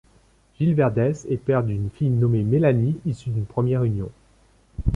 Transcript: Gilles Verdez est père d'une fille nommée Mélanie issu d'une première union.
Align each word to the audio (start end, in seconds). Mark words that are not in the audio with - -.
Gilles 0.57 0.73
Verdez 0.73 1.27
est 1.29 1.37
père 1.37 1.61
d'une 1.63 1.91
fille 1.91 2.09
nommée 2.09 2.41
Mélanie 2.41 2.97
issu 3.05 3.29
d'une 3.29 3.45
première 3.45 3.83
union. 3.83 4.09